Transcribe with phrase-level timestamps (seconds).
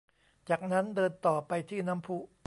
[0.49, 2.17] จากนั้นเดินต่อไปที่น้ำพุ